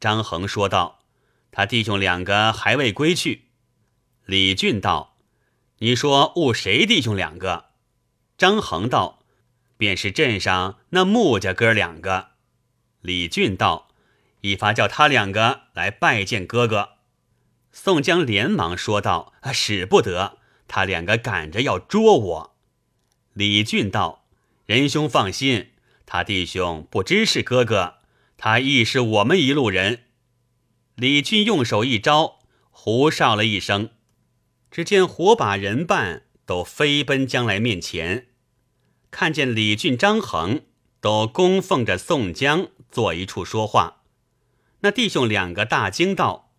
[0.00, 1.04] 张衡说道
[1.52, 3.44] ：“他弟兄两个还未归去。”
[4.26, 5.16] 李俊道
[5.78, 7.66] ：“你说误谁弟兄两个？”
[8.36, 9.20] 张衡道
[9.78, 12.30] ：“便是镇上那穆家哥两个。”
[13.00, 13.93] 李俊道。
[14.44, 16.96] 一发叫他两个来拜见哥哥，
[17.72, 20.36] 宋江连忙说道：“啊使不得，
[20.68, 22.56] 他两个赶着要捉我。”
[23.32, 24.26] 李俊道
[24.66, 25.70] ：“仁兄放心，
[26.04, 27.94] 他弟兄不知是哥哥，
[28.36, 30.04] 他亦是我们一路人。”
[30.94, 33.92] 李俊用手一招，胡哨了一声，
[34.70, 38.26] 只见火把人伴都飞奔将来面前，
[39.10, 40.66] 看见李俊、张衡
[41.00, 44.02] 都供奉着宋江坐一处说话。
[44.84, 46.52] 那弟兄两个大惊道：“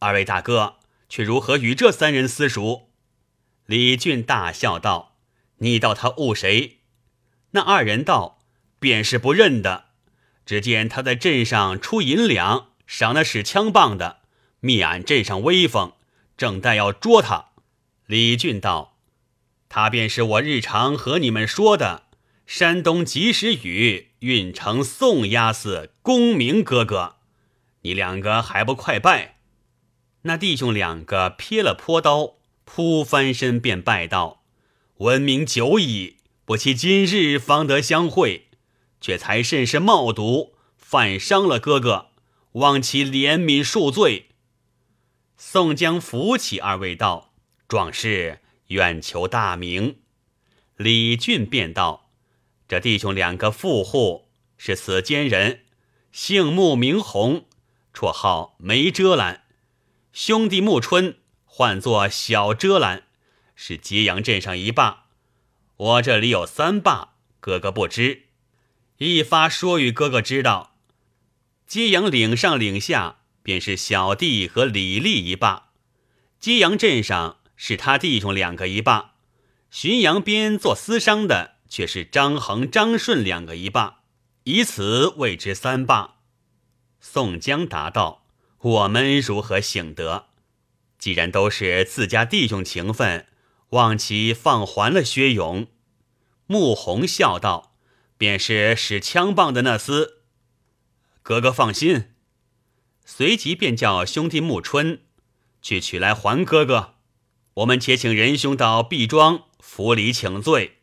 [0.00, 2.90] 二位大哥，却如何与这三人私熟？”
[3.66, 5.14] 李俊大笑道
[5.58, 6.78] ：“你道他误谁？”
[7.52, 8.40] 那二人道
[8.80, 9.90] ：“便是不认得。
[10.44, 14.22] 只见他在镇上出银两，赏那使枪棒的，
[14.58, 15.92] 灭俺镇上威风，
[16.36, 17.50] 正待要捉他。”
[18.06, 18.96] 李俊道
[19.70, 22.06] ：“他便是我日常和你们说的
[22.44, 27.14] 山东及时雨运城宋押司公明哥哥。”
[27.82, 29.36] 你两个还不快拜？
[30.22, 34.42] 那弟兄两个撇了坡刀，扑翻身便拜道
[34.98, 38.48] ：“闻名久矣，不期今日方得相会，
[39.00, 42.08] 却才甚是冒渎，犯伤了哥哥，
[42.52, 44.30] 望其怜悯恕罪。”
[45.38, 47.32] 宋江扶起二位道
[47.68, 50.00] ：“壮士愿求大名。”
[50.76, 52.10] 李俊便道
[52.66, 55.60] ：“这弟兄两个富户是此间人，
[56.10, 57.44] 姓穆名洪。”
[57.92, 59.44] 绰号梅遮拦，
[60.12, 63.04] 兄弟暮春唤作小遮拦，
[63.56, 65.06] 是揭阳镇上一霸。
[65.76, 68.24] 我这里有三霸，哥哥不知，
[68.98, 70.76] 一发说与哥哥知道。
[71.66, 75.70] 揭阳岭上岭下，便是小弟和李立一霸；
[76.40, 79.14] 揭阳镇上是他弟兄两个一霸；
[79.72, 84.00] 浔阳边做私商的，却是张衡、张顺两个一霸，
[84.44, 86.17] 以此谓之三霸。
[87.00, 88.26] 宋江答道
[88.58, 90.26] ：“我们如何醒得？
[90.98, 93.26] 既然都是自家弟兄情分，
[93.70, 95.68] 望其放还了薛勇。”
[96.46, 97.74] 穆弘笑道
[98.18, 100.14] ：“便是使枪棒的那厮。”
[101.22, 102.10] 哥哥放心。
[103.04, 105.02] 随即便叫兄弟穆春
[105.62, 106.94] 去取来还哥哥。
[107.54, 110.78] 我们且请仁兄到毕庄府里请罪。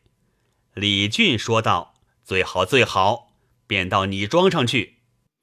[0.74, 3.34] 李俊说道：“最好最好，
[3.68, 4.95] 便到你庄上去。”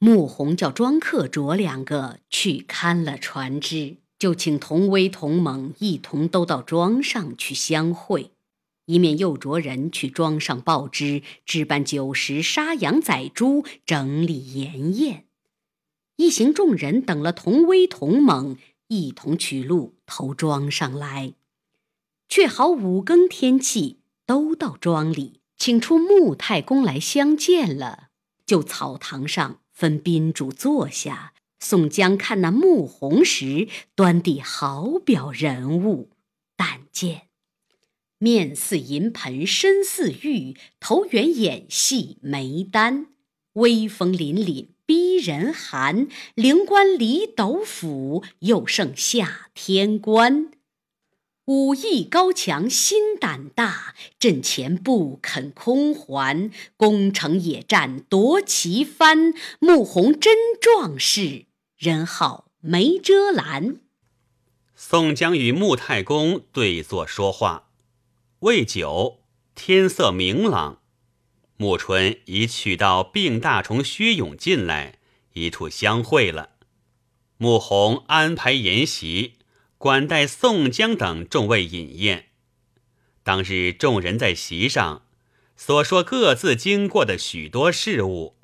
[0.04, 8.32] 穆弘叫庄客着两个去看了船只，就请同威、同猛一同都到庄上去相会，
[8.86, 15.26] 一面又着人去庄上报知，置办酒食、杀羊宰猪，整理筵宴。
[16.16, 18.56] 一行众人等了同威、同猛，
[18.88, 21.34] 一同取路投庄上来。
[22.28, 28.08] 却好五更天气，都到庄里，请出穆太公来相见了，
[28.44, 29.60] 就草堂上。
[29.72, 36.10] 分宾主坐下，宋江看那穆弘时，端地好表人物。
[36.56, 37.22] 但见
[38.18, 43.08] 面似银盆，身似玉，头圆眼细眉丹，
[43.54, 50.52] 威风凛凛逼人寒，灵官离斗府，又胜下天官。
[51.46, 59.34] 武艺高强，心胆大，阵前不肯空还，攻城野战夺旗帆。
[59.58, 63.78] 穆弘真壮士，人号梅遮拦。
[64.76, 67.70] 宋江与穆太公对坐说话，
[68.40, 69.18] 未久，
[69.56, 70.80] 天色明朗，
[71.56, 75.00] 穆春已取到病大虫薛勇进来，
[75.32, 76.50] 一处相会了。
[77.36, 79.41] 穆弘安排筵席。
[79.82, 82.26] 管待宋江等众位饮宴。
[83.24, 85.08] 当日众人在席上
[85.56, 88.36] 所说各自经过的许多事物，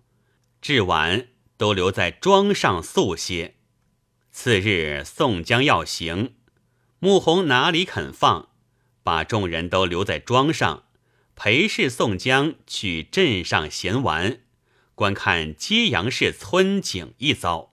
[0.61, 3.55] 至晚都留在庄上宿歇。
[4.32, 6.34] 次日宋江要行，
[6.99, 8.49] 穆弘哪里肯放，
[9.05, 10.86] 把众人都留在庄上，
[11.36, 14.41] 陪侍宋江去镇上闲玩，
[14.97, 17.72] 观看揭阳市村景一遭。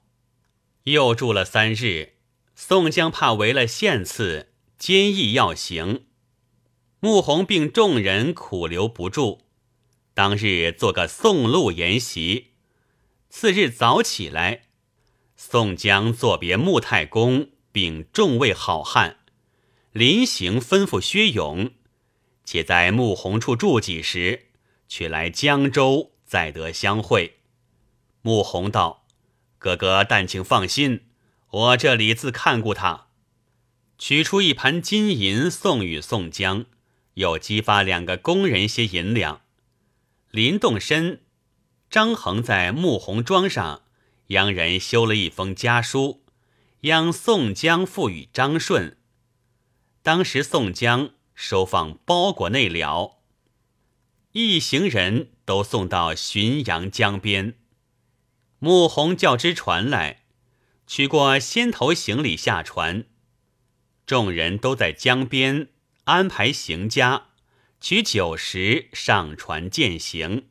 [0.83, 2.14] 又住了三日，
[2.55, 6.05] 宋江怕违了县赐，坚毅要行。
[7.01, 9.41] 穆弘并众人苦留不住，
[10.13, 12.53] 当日做个送路筵席。
[13.29, 14.63] 次日早起来，
[15.35, 19.17] 宋江作别穆太公，并众位好汉，
[19.91, 21.71] 临行吩咐薛勇。
[22.45, 24.47] 且在穆弘处住几时，
[24.87, 27.39] 却来江州，再得相会。
[28.21, 29.05] 穆弘道
[29.59, 31.01] ：“哥哥但请放心，
[31.49, 33.07] 我这里自看顾他。”
[33.97, 36.65] 取出一盘金银送与宋江，
[37.13, 39.41] 又激发两个工人些银两。
[40.31, 41.21] 临动身，
[41.89, 43.83] 张衡在穆弘庄上，
[44.27, 46.25] 央人修了一封家书，
[46.81, 48.97] 央宋江付与张顺。
[50.01, 51.11] 当时宋江。
[51.37, 53.19] 收放包裹内了，
[54.31, 57.59] 一行人都送到浔阳江边。
[58.59, 60.24] 穆弘叫只船来，
[60.87, 63.05] 取过先头行李下船。
[64.05, 65.69] 众人都在江边
[66.05, 67.27] 安排行家，
[67.81, 70.47] 取酒食上船践行。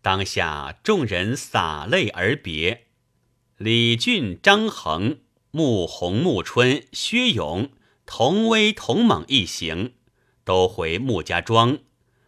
[0.00, 2.86] 当下众人洒泪而别。
[3.56, 7.70] 李俊、张衡、穆弘、穆春、薛勇。
[8.04, 9.94] 童威童猛一行，
[10.44, 11.78] 都回穆家庄，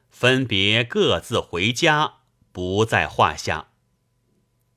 [0.09, 2.19] 分别各自回家，
[2.53, 3.73] 不在话下。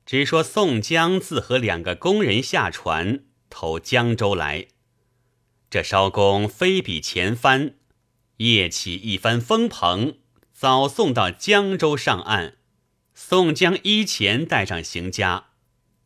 [0.08, 4.68] 只说宋江自和两个工人下船，投江州来。
[5.68, 7.74] 这艄公非比前帆，
[8.38, 10.16] 夜起一番风蓬，
[10.54, 12.56] 早送到江州上岸。
[13.12, 15.48] 宋江依前带上行家，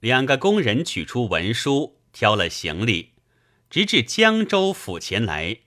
[0.01, 3.13] 两个工人取出文书，挑了行李。
[3.71, 5.59] 直至江州府前来，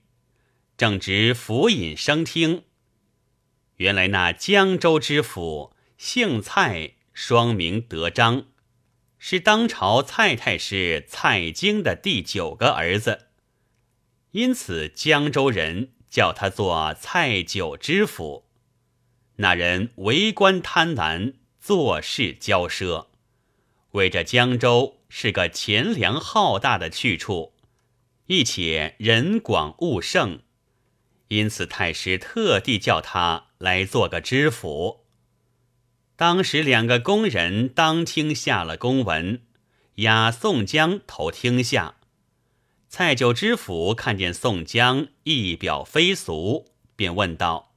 [0.75, 2.63] 正值府尹升听。
[3.77, 8.47] 原来那江州知府姓蔡，双名德章，
[9.17, 13.29] 是当朝蔡太师蔡京的第九个儿子，
[14.31, 18.49] 因此江州人叫他做蔡九知府。
[19.37, 23.07] 那人为官贪婪，做事骄奢，
[23.91, 27.53] 为这江州是个钱粮浩大的去处。
[28.25, 30.41] 亦且人广物盛，
[31.29, 35.04] 因此太师特地叫他来做个知府。
[36.17, 39.41] 当时两个工人当厅下了公文，
[39.95, 41.95] 押宋江投厅下。
[42.87, 47.73] 蔡九知府看见宋江一表非俗，便问道：“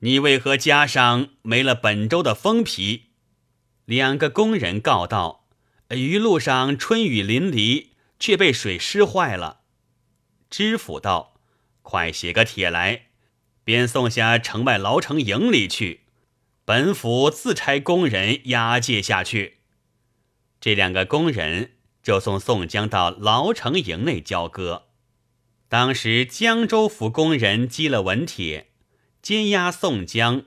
[0.00, 3.06] 你为何加上没了本州的封皮？”
[3.86, 5.48] 两个工人告道
[5.90, 7.88] ：“一路上春雨淋漓，
[8.20, 9.62] 却被水湿坏了。”
[10.48, 11.40] 知府道
[11.82, 13.06] ：“快写个帖来，
[13.64, 16.02] 便送下城外牢城营里去。
[16.68, 19.60] 本府自差工人押解下去。”
[20.60, 24.88] 这两个工人就送宋江到牢城营内交割。
[25.70, 28.68] 当时江州府工人积了文帖，
[29.22, 30.44] 监押宋江，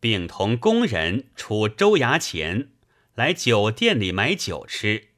[0.00, 2.70] 并同工人出州衙前
[3.14, 5.08] 来酒店里买酒吃。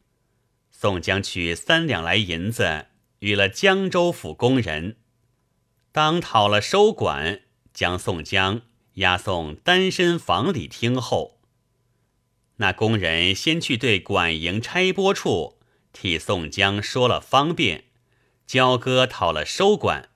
[0.72, 2.86] 宋江取三两来银子。
[3.20, 4.96] 与了江州府工人，
[5.92, 8.62] 当讨了收管，将宋江
[8.94, 11.40] 押送单身房里听候。
[12.56, 15.58] 那工人先去对管营差拨处
[15.92, 17.84] 替宋江说了方便，
[18.46, 20.10] 交割讨了收管，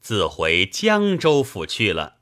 [0.00, 2.16] 自回江州府去了。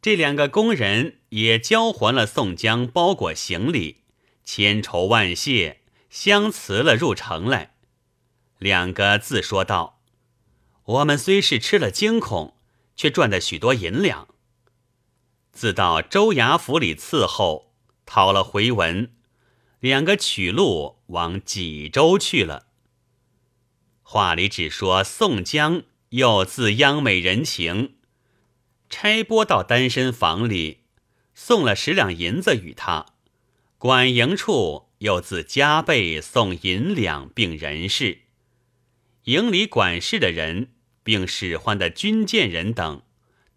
[0.00, 4.04] 这两个工人也交还了宋江包裹行李，
[4.44, 7.74] 千愁万谢，相辞了入城来。
[8.58, 10.00] 两个自说道
[10.84, 12.56] ：“我们虽是吃了惊恐，
[12.96, 14.28] 却赚得许多银两。
[15.58, 17.72] 自到州衙府里伺候，
[18.06, 19.10] 讨了回文，
[19.80, 22.66] 两个取路往济州去了。
[24.02, 27.96] 话里只说宋江又自央美人情，
[28.88, 30.84] 差拨到单身房里，
[31.34, 33.06] 送了十两银子与他。
[33.78, 38.20] 管营处又自加倍送银两并人事。”
[39.26, 40.68] 营里管事的人，
[41.02, 43.02] 并使唤的军舰人等，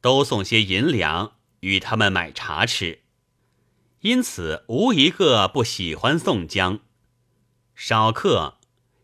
[0.02, 3.00] 都送些银两与他们买茶吃，
[4.02, 6.82] 因此无一个不喜欢宋江。
[7.74, 8.60] 少客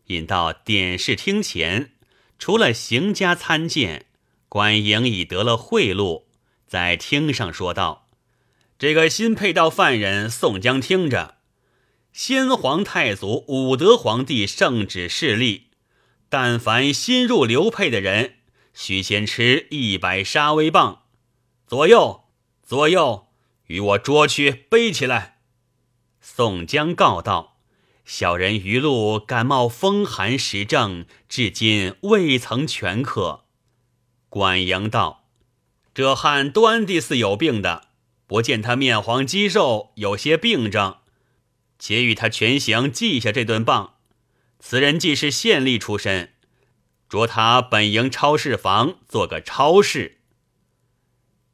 [0.06, 1.92] 引到点视厅前，
[2.38, 4.06] 除了邢家参见，
[4.48, 6.24] 管营已得了贿赂，
[6.66, 8.08] 在厅上说道
[8.78, 11.38] ：“这个新配到犯人宋江，听着，
[12.12, 15.64] 先皇太祖武德皇帝圣旨示例。”
[16.30, 18.34] 但凡新入流配的人，
[18.74, 21.04] 须先吃一百杀威棒，
[21.66, 22.27] 左右
[22.68, 23.28] 左右，
[23.68, 25.38] 与我捉去背起来。
[26.20, 27.56] 宋江告道
[28.04, 33.46] ：“小人余路感冒风寒时症，至今未曾全可。”
[34.28, 35.24] 管营道
[35.94, 37.88] ：“这汉端地似有病的，
[38.26, 40.98] 不见他面黄肌瘦，有些病症，
[41.78, 43.94] 且与他全行记下这顿棒。
[44.58, 46.34] 此人既是县吏出身，
[47.08, 50.17] 着他本营超市房做个超市。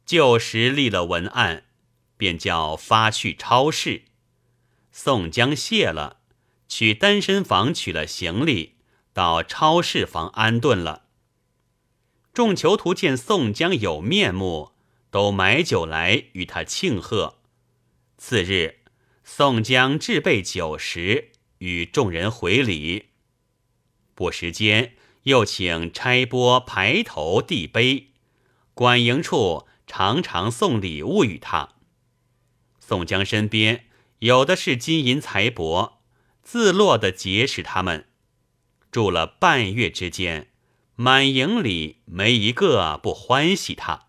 [0.05, 1.65] 旧时立了文案，
[2.17, 4.03] 便叫发去超市。”
[4.91, 6.21] 宋江谢了，
[6.67, 8.75] 去单身房取了行李，
[9.11, 11.03] 到超市房安顿了。
[12.33, 14.71] 众囚徒见宋江有面目，
[15.09, 17.39] 都买酒来与他庆贺。
[18.17, 18.79] 次日，
[19.23, 23.05] 宋江置备酒食，与众人回礼。
[24.13, 28.11] 不时间，又请差拨排头递杯，
[28.73, 31.69] 管营处常常送礼物与他。
[32.79, 33.85] 宋江身边。
[34.19, 35.95] 有的是金银财帛，
[36.41, 38.07] 自落的结识他们，
[38.89, 40.51] 住了半月之间，
[40.95, 44.07] 满营里没一个不欢喜他。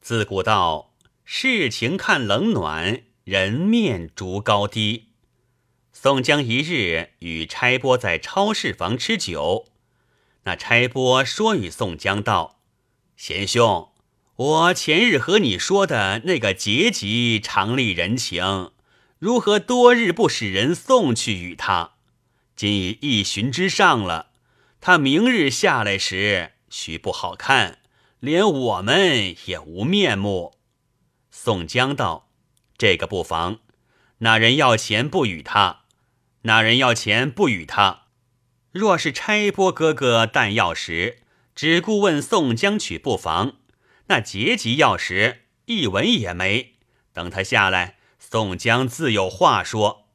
[0.00, 5.10] 自古道事情看冷暖，人面逐高低。
[5.92, 9.66] 宋江一日与差拨在超市房吃酒，
[10.44, 12.62] 那差拨说与宋江道
[13.14, 13.92] ：“贤兄，
[14.38, 18.70] 我前日和你说的那个结吉，常立人情。”
[19.18, 21.94] 如何多日不使人送去与他？
[22.54, 24.30] 今已一旬之上了，
[24.80, 27.78] 他明日下来时，须不好看，
[28.20, 30.54] 连我们也无面目。
[31.32, 32.28] 宋江道
[32.78, 33.58] ：“这个不妨。
[34.18, 35.80] 那人要钱不与他，
[36.42, 38.02] 那人要钱不与他。
[38.70, 41.22] 若是差拨哥哥弹药时，
[41.56, 43.56] 只顾问宋江取不妨。
[44.08, 46.74] 那结吉要时，一文也没。
[47.12, 50.08] 等他下来。”宋江自有话说。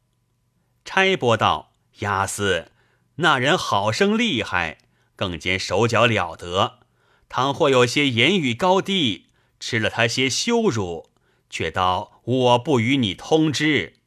[0.85, 2.71] 差拨道：“押司，
[3.15, 4.77] 那人好生厉害，
[5.15, 6.79] 更兼手脚了得。
[7.27, 9.29] 倘或有些言语高低，
[9.59, 11.09] 吃了他些羞辱，
[11.49, 14.01] 却道我不与你通知。”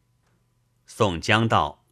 [0.87, 1.85] 宋江道：“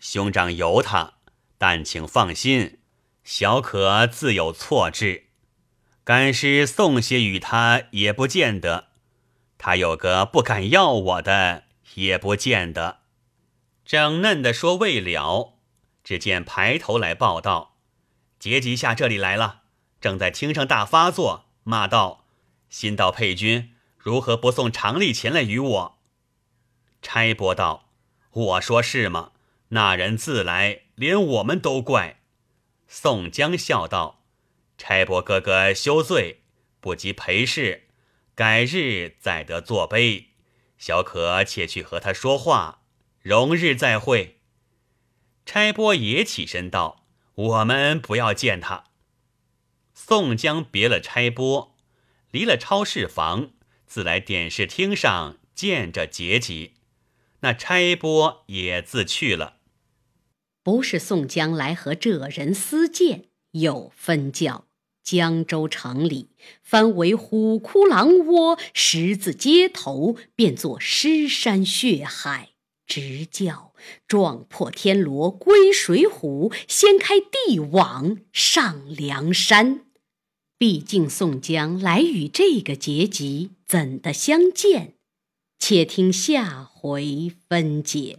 [0.00, 1.14] 兄长由他，
[1.58, 2.78] 但请放心，
[3.24, 5.27] 小可自有错置。
[6.08, 8.88] 干尸送些与他，也不见得。”
[9.58, 11.64] 他有个不敢要我的，
[11.96, 13.00] 也不见得。
[13.84, 15.58] 正嫩的说未了，
[16.02, 17.76] 只见排头来报道：
[18.38, 19.64] 杰吉下这里来了，
[20.00, 22.24] 正在厅上大发作，骂道
[22.70, 25.98] ：“新到配军如何不送常例前来与我？”
[27.02, 27.90] 差拨道
[28.32, 29.32] ：“我说是吗？
[29.68, 32.20] 那人自来，连我们都怪。”
[32.88, 34.17] 宋江笑道
[34.78, 36.44] ：“差拨哥哥休罪，
[36.80, 37.84] 不及陪侍。”
[38.34, 40.28] 改日再得作碑，
[40.78, 42.82] 小可且去和他说话，
[43.20, 44.38] 容日再会。
[45.44, 47.04] 差拨也起身道
[47.34, 48.84] ：“我们不要见他。”
[49.92, 51.76] 宋江别了差拨，
[52.30, 53.50] 离了超市房，
[53.88, 56.74] 自来点视厅上见着结吉。
[57.40, 59.56] 那差拨也自去了。
[60.62, 64.67] 不是宋江来和这人私见，有分教。
[65.10, 66.28] 江州城里，
[66.62, 72.50] 翻为虎窟狼窝，十字街头变作尸山血海，
[72.86, 73.72] 直叫
[74.06, 79.86] 撞破天罗归水浒，掀开地网上梁山。
[80.58, 84.92] 毕竟宋江来与这个结集，怎的相见？
[85.58, 88.18] 且听下回分解。